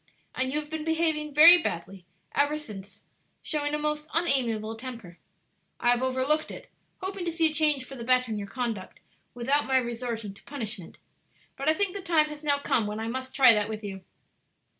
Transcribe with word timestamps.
And 0.33 0.51
you 0.51 0.59
have 0.59 0.71
been 0.71 0.83
behaving 0.83 1.31
very 1.31 1.61
badly 1.61 2.07
ever 2.33 2.57
since, 2.57 3.03
showing 3.43 3.75
a 3.75 3.77
most 3.77 4.07
unamiable 4.15 4.75
temper. 4.75 5.19
I 5.79 5.91
have 5.91 6.01
overlooked 6.01 6.49
it, 6.49 6.71
hoping 7.01 7.23
to 7.23 7.31
see 7.31 7.51
a 7.51 7.53
change 7.53 7.85
for 7.85 7.93
the 7.93 8.03
better 8.03 8.31
in 8.31 8.37
your 8.39 8.47
conduct 8.47 8.99
without 9.35 9.67
my 9.67 9.77
resorting 9.77 10.33
to 10.33 10.43
punishment; 10.43 10.97
but 11.55 11.69
I 11.69 11.75
think 11.75 11.93
the 11.95 12.01
time 12.01 12.29
has 12.29 12.43
now 12.43 12.57
come 12.57 12.87
when 12.87 12.99
I 12.99 13.07
must 13.09 13.35
try 13.35 13.53
that 13.53 13.69
with 13.69 13.83
you." 13.83 14.03